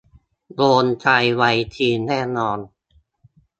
[0.55, 1.07] โดนใจ
[1.41, 2.59] วัยทีนแน่นอน